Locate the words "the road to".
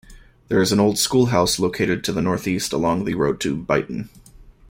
3.05-3.55